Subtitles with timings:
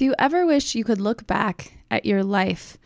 [0.00, 2.78] Do you ever wish you could look back at your life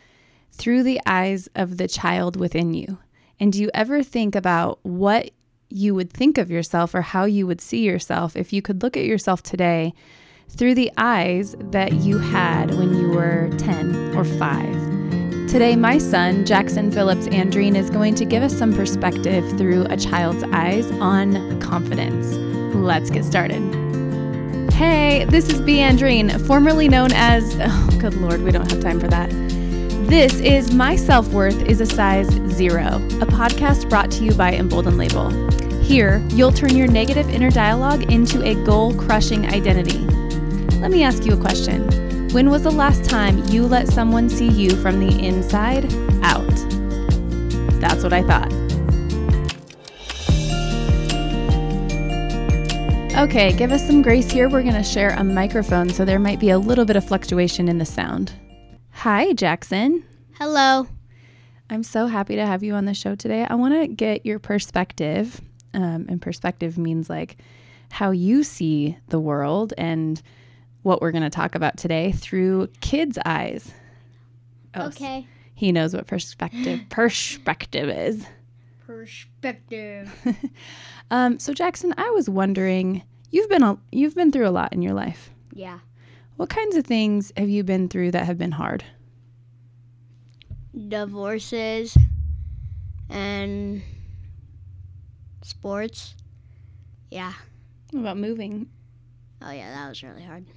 [0.51, 2.97] through the eyes of the child within you?
[3.39, 5.31] And do you ever think about what
[5.69, 8.97] you would think of yourself or how you would see yourself if you could look
[8.97, 9.93] at yourself today
[10.49, 15.49] through the eyes that you had when you were 10 or 5?
[15.49, 19.95] Today, my son, Jackson Phillips Andreen, is going to give us some perspective through a
[19.95, 22.33] child's eyes on confidence.
[22.75, 23.84] Let's get started.
[24.75, 25.77] Hey, this is B.
[25.77, 29.29] Andreen, formerly known as, oh, good lord, we don't have time for that.
[30.09, 32.87] This is My Self Worth is a Size Zero,
[33.21, 35.29] a podcast brought to you by Embolden Label.
[35.79, 39.99] Here, you'll turn your negative inner dialogue into a goal crushing identity.
[40.79, 42.27] Let me ask you a question.
[42.33, 45.85] When was the last time you let someone see you from the inside
[46.21, 46.49] out?
[47.79, 48.51] That's what I thought.
[53.17, 54.49] Okay, give us some grace here.
[54.49, 57.69] We're going to share a microphone, so there might be a little bit of fluctuation
[57.69, 58.33] in the sound.
[58.91, 60.03] Hi, Jackson.
[60.33, 60.85] Hello.
[61.69, 63.47] I'm so happy to have you on the show today.
[63.49, 65.39] I want to get your perspective,
[65.73, 67.37] um, and perspective means like
[67.89, 70.21] how you see the world and
[70.83, 73.71] what we're going to talk about today through kids' eyes.
[74.75, 75.25] Oh, okay.
[75.53, 78.25] He knows what perspective perspective is.
[79.05, 80.11] Perspective.
[81.11, 84.81] um, so Jackson, I was wondering, you've been a, you've been through a lot in
[84.81, 85.29] your life.
[85.53, 85.77] Yeah.
[86.37, 88.83] What kinds of things have you been through that have been hard?
[90.87, 91.95] Divorces
[93.07, 93.83] and
[95.43, 96.15] sports.
[97.11, 97.33] Yeah.
[97.91, 98.71] What about moving?
[99.39, 100.47] Oh yeah, that was really hard.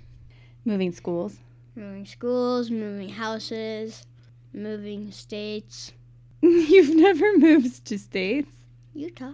[0.65, 1.37] Moving schools.
[1.77, 4.07] Moving schools, moving houses,
[4.55, 5.93] moving states.
[6.43, 8.55] You've never moved to states?
[8.95, 9.33] Utah.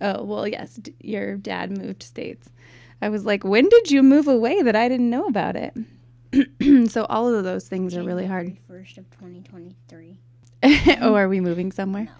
[0.00, 2.50] Oh, well, yes, d- your dad moved states.
[3.00, 5.74] I was like, when did you move away that I didn't know about it?
[6.90, 8.56] so all of those things are really hard.
[8.66, 10.18] First of 2023.
[11.00, 12.04] oh, are we moving somewhere?
[12.04, 12.12] No.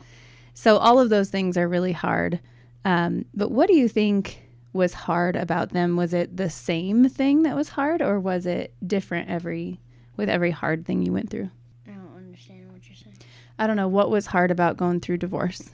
[0.54, 2.40] So all of those things are really hard.
[2.84, 5.96] Um, but what do you think was hard about them?
[5.96, 9.80] Was it the same thing that was hard, or was it different every
[10.16, 11.50] with every hard thing you went through?
[11.86, 13.16] I don't understand what you're saying.
[13.58, 15.70] I don't know what was hard about going through divorce.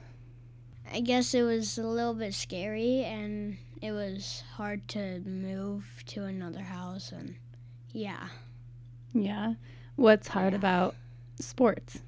[0.93, 6.25] I guess it was a little bit scary and it was hard to move to
[6.25, 7.37] another house and
[7.93, 8.29] yeah.
[9.13, 9.55] Yeah.
[9.97, 10.59] What's hard Yeah.
[10.59, 10.95] about
[11.39, 12.01] sports?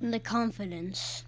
[0.00, 1.24] The confidence.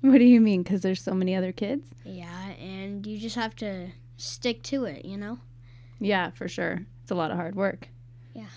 [0.00, 0.62] What do you mean?
[0.62, 1.88] Because there's so many other kids?
[2.04, 5.38] Yeah, and you just have to stick to it, you know?
[5.98, 6.84] Yeah, for sure.
[7.02, 7.88] It's a lot of hard work.
[8.34, 8.48] Yeah.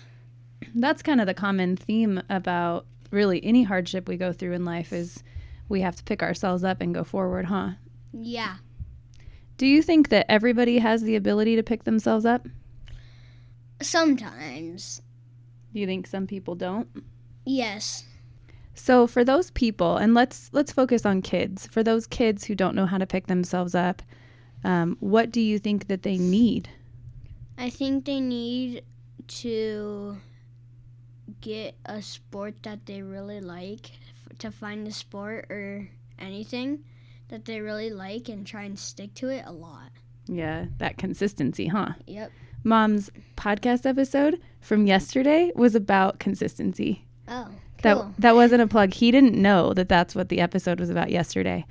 [0.74, 4.92] That's kind of the common theme about really any hardship we go through in life
[4.92, 5.22] is
[5.68, 7.70] we have to pick ourselves up and go forward, huh?
[8.12, 8.56] Yeah.
[9.56, 12.46] Do you think that everybody has the ability to pick themselves up?
[13.82, 15.02] Sometimes.
[15.72, 16.88] Do you think some people don't?
[17.44, 18.04] Yes.
[18.74, 21.66] So for those people, and let's let's focus on kids.
[21.66, 24.02] For those kids who don't know how to pick themselves up,
[24.64, 26.68] um, what do you think that they need?
[27.58, 28.84] I think they need
[29.26, 30.18] to
[31.40, 36.84] get a sport that they really like, f- to find a sport or anything
[37.28, 39.90] that they really like and try and stick to it a lot.
[40.26, 41.90] Yeah, that consistency, huh?
[42.06, 42.30] Yep.
[42.64, 47.06] Mom's podcast episode from yesterday was about consistency.
[47.28, 47.54] Oh, cool.
[47.82, 48.92] That that wasn't a plug.
[48.94, 51.64] He didn't know that that's what the episode was about yesterday.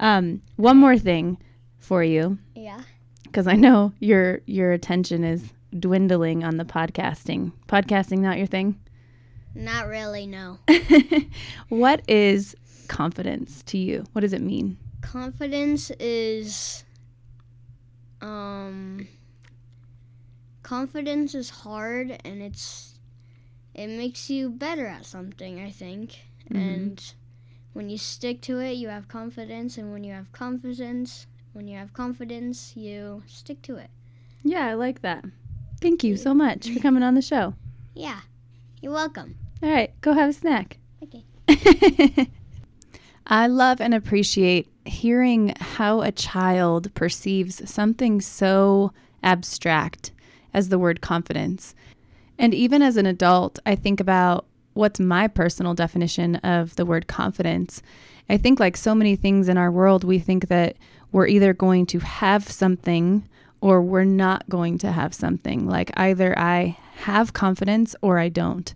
[0.00, 1.38] Um, one more thing
[1.78, 2.82] for you, yeah.
[3.24, 7.52] because I know your your attention is dwindling on the podcasting.
[7.66, 8.78] Podcasting not your thing.
[9.54, 10.58] Not really, no.
[11.68, 12.54] what is
[12.86, 14.04] confidence to you?
[14.12, 14.78] What does it mean?
[15.00, 16.82] confidence is
[18.20, 19.06] um
[20.62, 22.98] confidence is hard and it's
[23.74, 26.18] it makes you better at something i think
[26.50, 26.60] Mhm.
[26.60, 27.12] and
[27.72, 31.76] when you stick to it you have confidence and when you have confidence when you
[31.78, 33.90] have confidence you stick to it
[34.44, 35.24] Yeah, I like that.
[35.80, 37.54] Thank you so much for coming on the show.
[37.94, 38.20] yeah
[38.82, 40.78] you're welcome All right, go have a snack.
[41.02, 41.24] okay
[43.26, 50.12] I love and appreciate hearing how a child perceives something so abstract
[50.54, 51.74] as the word confidence.
[52.38, 57.06] And even as an adult, I think about what's my personal definition of the word
[57.06, 57.82] confidence.
[58.30, 60.76] I think, like so many things in our world, we think that
[61.12, 63.28] we're either going to have something
[63.60, 65.66] or we're not going to have something.
[65.66, 68.72] Like either I have confidence or I don't.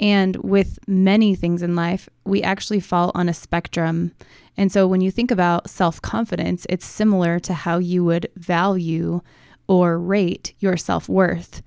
[0.00, 4.12] And with many things in life, we actually fall on a spectrum.
[4.56, 9.20] And so when you think about self confidence, it's similar to how you would value
[9.68, 11.62] or rate your self worth.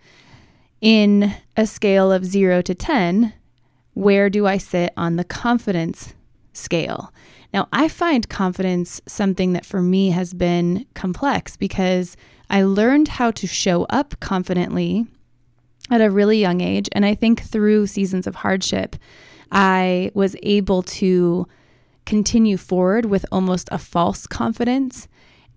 [0.81, 3.31] in a scale of zero to 10,
[3.93, 6.13] where do I sit on the confidence
[6.51, 7.13] scale?
[7.53, 12.17] Now, I find confidence something that for me has been complex because
[12.49, 15.07] I learned how to show up confidently
[15.93, 16.89] at a really young age.
[16.91, 18.95] And I think through seasons of hardship,
[19.51, 21.47] I was able to
[22.05, 25.07] continue forward with almost a false confidence.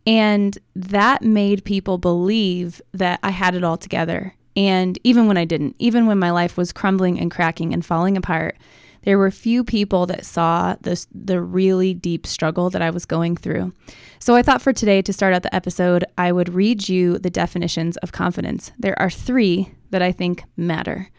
[0.07, 4.35] And that made people believe that I had it all together.
[4.55, 8.17] And even when I didn't, even when my life was crumbling and cracking and falling
[8.17, 8.57] apart,
[9.03, 13.37] there were few people that saw this the really deep struggle that I was going
[13.37, 13.73] through.
[14.19, 17.31] So I thought for today to start out the episode, I would read you the
[17.31, 18.73] definitions of confidence.
[18.79, 21.11] There are 3 that I think matter.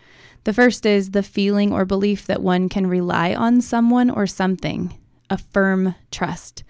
[0.44, 4.98] The first is the feeling or belief that one can rely on someone or something,
[5.30, 6.64] a firm trust.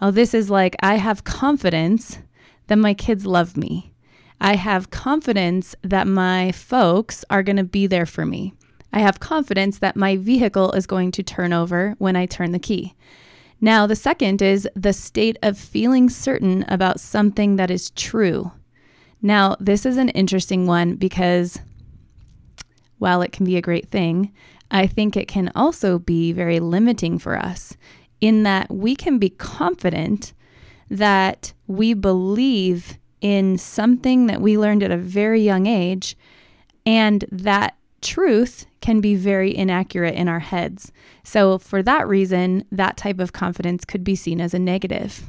[0.00, 2.18] Oh, this is like I have confidence
[2.66, 3.92] that my kids love me.
[4.40, 8.54] I have confidence that my folks are going to be there for me.
[8.92, 12.58] I have confidence that my vehicle is going to turn over when I turn the
[12.58, 12.94] key.
[13.60, 18.50] Now, the second is the state of feeling certain about something that is true.
[19.22, 21.60] Now, this is an interesting one because
[22.98, 24.32] while it can be a great thing,
[24.70, 27.76] I think it can also be very limiting for us
[28.20, 30.32] in that we can be confident
[30.90, 36.16] that we believe in something that we learned at a very young age,
[36.84, 40.90] and that truth can be very inaccurate in our heads.
[41.22, 45.22] So, for that reason, that type of confidence could be seen as a negative.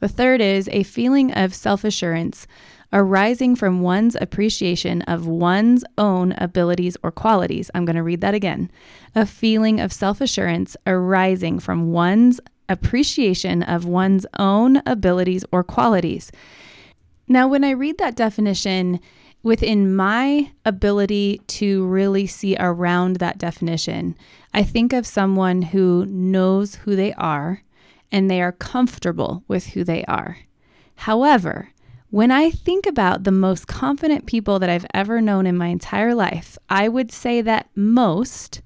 [0.00, 2.46] The third is a feeling of self assurance
[2.92, 7.70] arising from one's appreciation of one's own abilities or qualities.
[7.74, 8.70] I'm going to read that again.
[9.14, 16.30] A feeling of self assurance arising from one's appreciation of one's own abilities or qualities.
[17.26, 19.00] Now, when I read that definition,
[19.42, 24.16] within my ability to really see around that definition,
[24.52, 27.62] I think of someone who knows who they are
[28.10, 30.38] and they are comfortable with who they are.
[30.96, 31.70] However,
[32.10, 36.14] when I think about the most confident people that I've ever known in my entire
[36.14, 38.62] life, I would say that most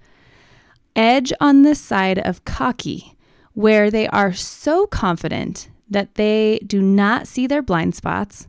[0.94, 3.17] edge on the side of cocky,
[3.55, 8.47] where they are so confident that they do not see their blind spots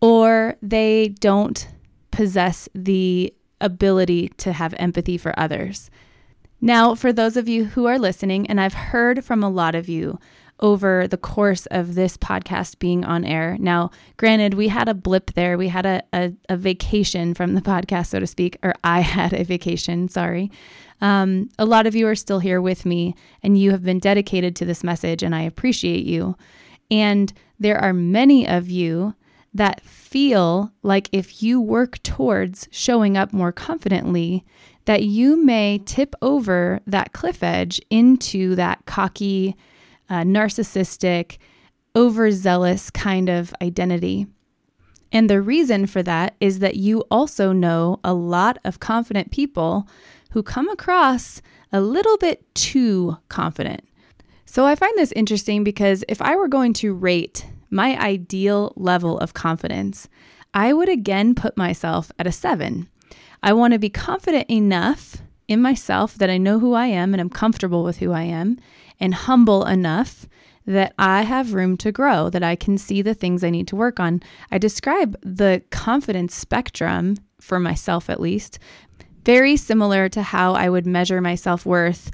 [0.00, 1.68] or they don't
[2.10, 5.90] possess the ability to have empathy for others.
[6.60, 9.88] Now, for those of you who are listening, and I've heard from a lot of
[9.88, 10.18] you
[10.60, 13.56] over the course of this podcast being on air.
[13.58, 15.58] Now, granted, we had a blip there.
[15.58, 19.32] We had a, a, a vacation from the podcast, so to speak, or I had
[19.32, 20.50] a vacation, sorry.
[21.00, 24.56] Um, a lot of you are still here with me, and you have been dedicated
[24.56, 26.36] to this message, and I appreciate you.
[26.90, 29.14] And there are many of you
[29.52, 34.44] that feel like if you work towards showing up more confidently,
[34.84, 39.56] that you may tip over that cliff edge into that cocky,
[40.08, 41.38] uh, narcissistic,
[41.96, 44.26] overzealous kind of identity.
[45.12, 49.88] And the reason for that is that you also know a lot of confident people
[50.32, 51.40] who come across
[51.72, 53.82] a little bit too confident.
[54.44, 59.18] So I find this interesting because if I were going to rate my ideal level
[59.18, 60.08] of confidence,
[60.52, 62.88] I would again put myself at a seven.
[63.42, 65.18] I want to be confident enough
[65.48, 68.58] in myself that I know who I am and I'm comfortable with who I am,
[69.00, 70.26] and humble enough
[70.66, 73.76] that I have room to grow, that I can see the things I need to
[73.76, 74.22] work on.
[74.50, 78.58] I describe the confidence spectrum, for myself at least,
[79.24, 82.10] very similar to how I would measure my self worth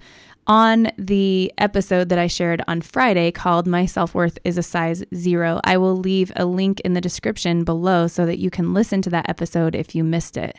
[0.47, 5.05] on the episode that I shared on Friday called My Self Worth is a Size
[5.15, 5.61] Zero.
[5.65, 9.11] I will leave a link in the description below so that you can listen to
[9.11, 10.59] that episode if you missed it.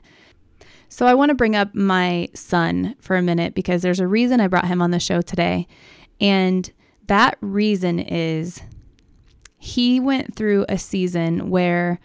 [0.88, 4.40] So, I want to bring up my son for a minute because there's a reason
[4.40, 5.68] I brought him on the show today.
[6.22, 6.72] And
[7.08, 8.62] that reason is
[9.58, 12.00] he went through a season where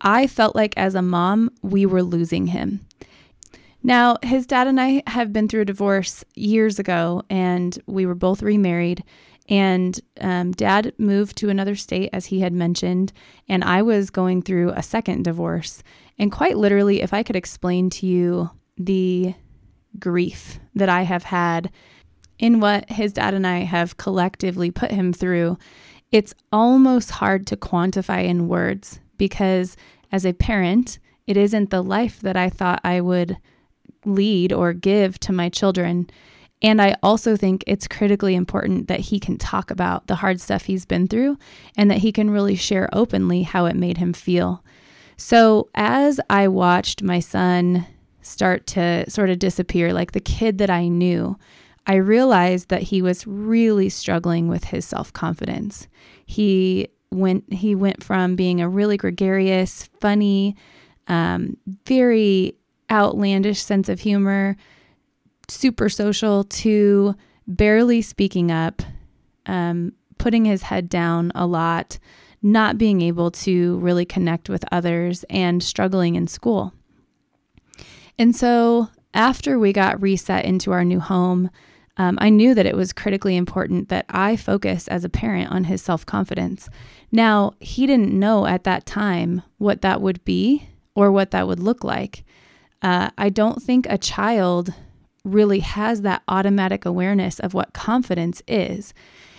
[0.00, 2.86] I felt like as a mom, we were losing him.
[3.82, 8.14] Now, his dad and I have been through a divorce years ago, and we were
[8.14, 9.02] both remarried.
[9.48, 13.12] And um, dad moved to another state, as he had mentioned,
[13.46, 15.82] and I was going through a second divorce.
[16.18, 19.34] And quite literally, if I could explain to you the
[19.98, 21.70] grief that I have had
[22.38, 25.58] in what his dad and I have collectively put him through,
[26.10, 29.76] it's almost hard to quantify in words because
[30.12, 33.36] as a parent, it isn't the life that I thought I would
[34.04, 36.08] lead or give to my children.
[36.62, 40.64] And I also think it's critically important that he can talk about the hard stuff
[40.64, 41.38] he's been through
[41.76, 44.64] and that he can really share openly how it made him feel.
[45.16, 47.86] So, as I watched my son
[48.22, 51.38] start to sort of disappear, like the kid that I knew,
[51.86, 55.86] I realized that he was really struggling with his self-confidence.
[56.24, 60.56] He went he went from being a really gregarious, funny,
[61.08, 62.56] um, very
[62.90, 64.56] outlandish sense of humor,
[65.48, 67.14] super social to
[67.46, 68.82] barely speaking up,
[69.46, 71.98] um, putting his head down a lot,
[72.42, 76.72] not being able to really connect with others, and struggling in school.
[78.18, 81.50] And so, after we got reset into our new home,
[81.96, 85.64] um, I knew that it was critically important that I focus as a parent on
[85.64, 86.68] his self confidence.
[87.12, 91.60] Now, he didn't know at that time what that would be or what that would
[91.60, 92.24] look like.
[92.82, 94.74] Uh, I don't think a child
[95.24, 98.92] really has that automatic awareness of what confidence is.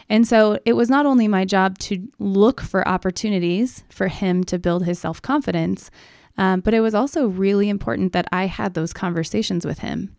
[0.10, 4.60] And so it was not only my job to look for opportunities for him to
[4.60, 5.92] build his self confidence,
[6.38, 10.16] um, but it was also really important that I had those conversations with him.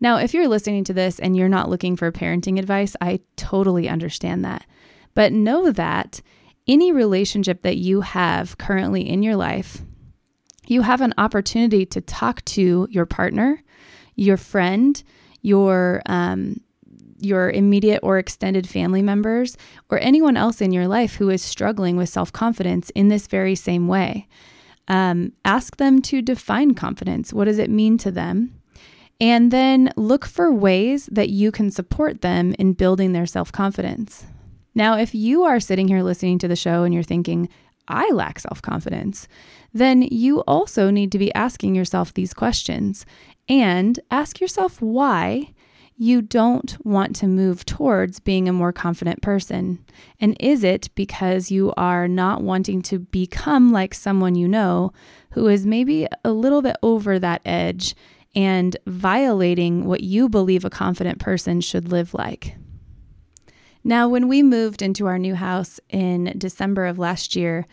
[0.00, 3.88] Now, if you're listening to this and you're not looking for parenting advice, I totally
[3.88, 4.66] understand that.
[5.14, 6.20] But know that
[6.68, 9.82] any relationship that you have currently in your life,
[10.66, 13.62] you have an opportunity to talk to your partner,
[14.16, 15.02] your friend,
[15.42, 16.60] your um,
[17.18, 19.56] your immediate or extended family members,
[19.88, 23.54] or anyone else in your life who is struggling with self confidence in this very
[23.54, 24.28] same way.
[24.88, 27.32] Um, ask them to define confidence.
[27.32, 28.55] What does it mean to them?
[29.20, 34.26] And then look for ways that you can support them in building their self confidence.
[34.74, 37.48] Now, if you are sitting here listening to the show and you're thinking,
[37.88, 39.26] I lack self confidence,
[39.72, 43.06] then you also need to be asking yourself these questions
[43.48, 45.52] and ask yourself why
[45.98, 49.82] you don't want to move towards being a more confident person.
[50.20, 54.92] And is it because you are not wanting to become like someone you know
[55.30, 57.94] who is maybe a little bit over that edge
[58.36, 62.54] and violating what you believe a confident person should live like.
[63.82, 67.66] Now, when we moved into our new house in December of last year,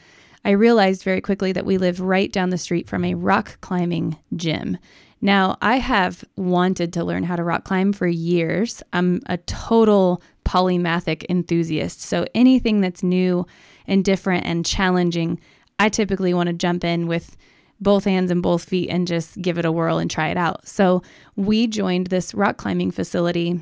[0.46, 4.18] I realized very quickly that we live right down the street from a rock climbing
[4.36, 4.78] gym.
[5.22, 8.84] Now, I have wanted to learn how to rock climb for years.
[8.94, 12.02] I'm a total polymathic enthusiast.
[12.02, 13.46] So anything that's new
[13.88, 15.40] and different and challenging,
[15.80, 17.38] I typically want to jump in with
[17.80, 20.68] both hands and both feet and just give it a whirl and try it out.
[20.68, 21.02] So
[21.36, 23.60] we joined this rock climbing facility.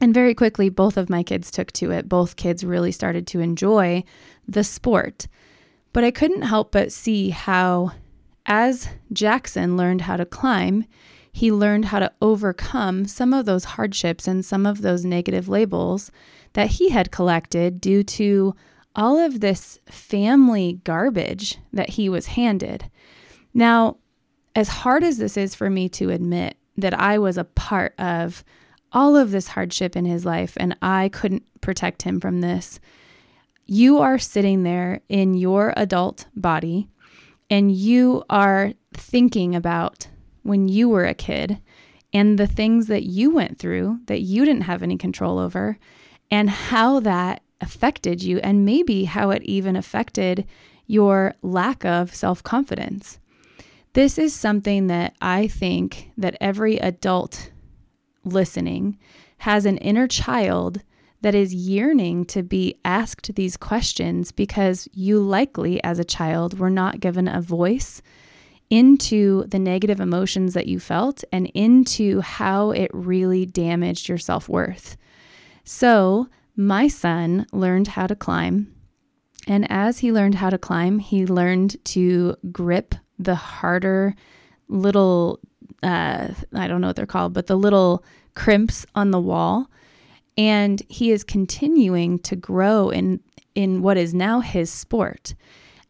[0.00, 2.08] And very quickly, both of my kids took to it.
[2.08, 4.04] Both kids really started to enjoy
[4.46, 5.28] the sport.
[5.92, 7.92] But I couldn't help but see how,
[8.44, 10.86] as Jackson learned how to climb,
[11.32, 16.10] he learned how to overcome some of those hardships and some of those negative labels
[16.52, 18.54] that he had collected due to
[18.96, 22.90] all of this family garbage that he was handed.
[23.54, 23.96] Now,
[24.54, 28.44] as hard as this is for me to admit that I was a part of
[28.92, 32.80] all of this hardship in his life and I couldn't protect him from this,
[33.66, 36.88] you are sitting there in your adult body
[37.48, 40.08] and you are thinking about
[40.42, 41.60] when you were a kid
[42.12, 45.78] and the things that you went through that you didn't have any control over
[46.30, 50.46] and how that affected you and maybe how it even affected
[50.86, 53.18] your lack of self confidence.
[53.94, 57.52] This is something that I think that every adult
[58.24, 58.98] listening
[59.38, 60.82] has an inner child
[61.20, 66.70] that is yearning to be asked these questions because you likely, as a child, were
[66.70, 68.02] not given a voice
[68.68, 74.48] into the negative emotions that you felt and into how it really damaged your self
[74.48, 74.96] worth.
[75.62, 78.74] So, my son learned how to climb.
[79.46, 84.14] And as he learned how to climb, he learned to grip the harder
[84.68, 85.40] little
[85.82, 88.02] uh, I don't know what they're called, but the little
[88.34, 89.70] crimps on the wall.
[90.36, 93.20] And he is continuing to grow in
[93.54, 95.34] in what is now his sport.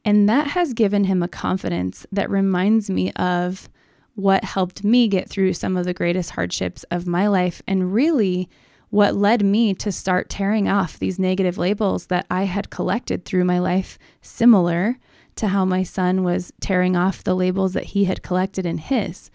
[0.04, 3.70] And that has given him a confidence that reminds me of
[4.16, 8.50] what helped me get through some of the greatest hardships of my life and really
[8.90, 13.44] what led me to start tearing off these negative labels that I had collected through
[13.44, 14.98] my life, similar
[15.36, 19.30] to how my son was tearing off the labels that he had collected in his.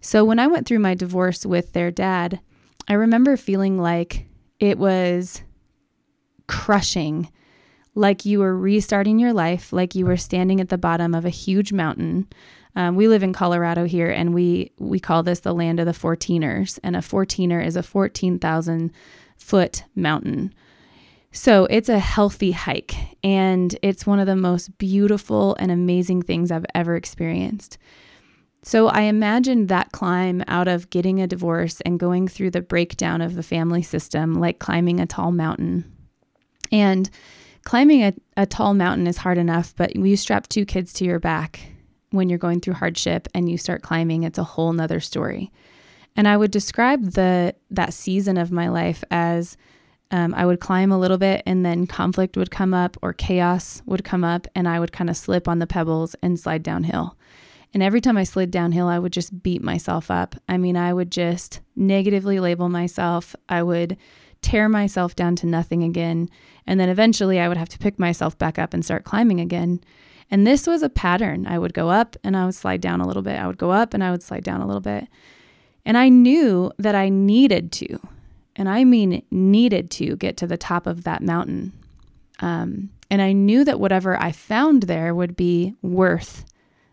[0.00, 2.40] So when I went through my divorce with their dad,
[2.88, 4.26] I remember feeling like
[4.58, 5.42] it was
[6.46, 7.30] crushing,
[7.94, 11.30] like you were restarting your life, like you were standing at the bottom of a
[11.30, 12.28] huge mountain.
[12.76, 15.92] Um, we live in Colorado here, and we we call this the land of the
[15.92, 16.78] 14ers.
[16.82, 18.92] And a 14er is a 14,000
[19.36, 20.54] foot mountain.
[21.32, 26.50] So it's a healthy hike, and it's one of the most beautiful and amazing things
[26.50, 27.78] I've ever experienced.
[28.62, 33.22] So I imagined that climb out of getting a divorce and going through the breakdown
[33.22, 35.90] of the family system like climbing a tall mountain.
[36.70, 37.08] And
[37.64, 41.18] climbing a, a tall mountain is hard enough, but you strap two kids to your
[41.18, 41.60] back
[42.10, 45.50] when you're going through hardship and you start climbing, it's a whole nother story.
[46.16, 49.56] And I would describe the that season of my life as
[50.10, 53.82] um, I would climb a little bit and then conflict would come up or chaos
[53.86, 57.16] would come up and I would kind of slip on the pebbles and slide downhill.
[57.72, 60.34] And every time I slid downhill, I would just beat myself up.
[60.48, 63.36] I mean, I would just negatively label myself.
[63.48, 63.96] I would
[64.42, 66.28] tear myself down to nothing again.
[66.66, 69.80] And then eventually I would have to pick myself back up and start climbing again.
[70.30, 71.46] And this was a pattern.
[71.46, 73.38] I would go up and I would slide down a little bit.
[73.38, 75.06] I would go up and I would slide down a little bit.
[75.84, 77.98] And I knew that I needed to,
[78.60, 81.72] and I mean needed to, get to the top of that mountain.
[82.40, 86.44] Um, and I knew that whatever I found there would be worth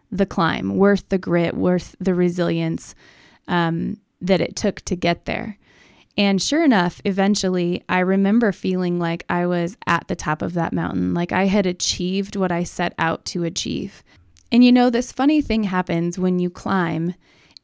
[0.10, 2.96] the climb, worth the grit, worth the resilience
[3.50, 5.58] um, that it took to get there.
[6.18, 10.72] And sure enough, eventually, I remember feeling like I was at the top of that
[10.72, 14.06] mountain, like I had achieved what I set out to achieve.
[14.54, 17.14] And you know, this funny thing happens when you climb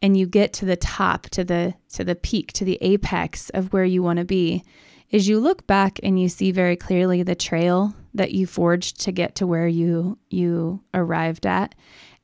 [0.03, 3.71] and you get to the top, to the to the peak, to the apex of
[3.71, 4.63] where you want to be.
[5.09, 9.11] Is you look back and you see very clearly the trail that you forged to
[9.11, 11.73] get to where you you arrived at.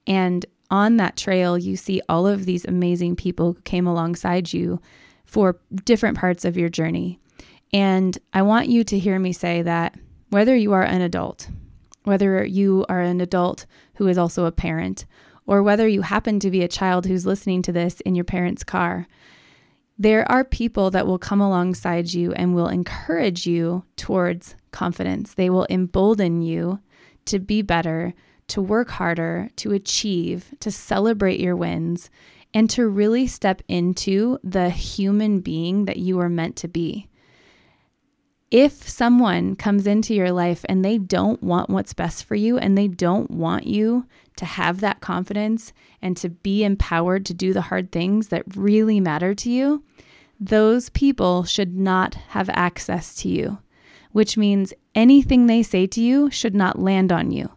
[0.06, 4.82] And on that trail, you see all of these amazing people who came alongside you
[5.26, 7.20] for different parts of your journey.
[7.72, 9.96] And I want you to hear me say that
[10.30, 11.48] whether you are an adult,
[12.04, 15.06] whether you are an adult who is also a parent,
[15.50, 18.64] or whether you happen to be a child who's listening to this in your parents'
[18.64, 19.08] car,
[19.98, 25.34] there are people that will come alongside you and will encourage you towards confidence.
[25.34, 26.82] They will embolden you
[27.26, 28.14] to be better,
[28.50, 32.12] to work harder, to achieve, to celebrate your wins,
[32.54, 37.09] and to really step into the human being that you are meant to be.
[38.52, 42.76] If someone comes into your life and they don't want what's best for you and
[42.76, 44.08] they don't want you
[44.38, 49.00] to have that confidence and to be empowered to do the hard things that really
[49.00, 49.84] matter to you,
[50.40, 53.60] those people should not have access to you,
[54.14, 57.52] which means anything they say to you should not land on you.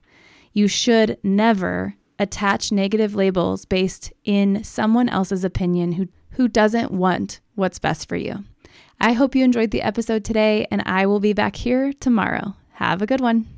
[0.53, 7.41] You should never attach negative labels based in someone else's opinion who, who doesn't want
[7.55, 8.45] what's best for you.
[9.05, 12.55] I hope you enjoyed the episode today, and I will be back here tomorrow.
[12.75, 13.49] Have a good one.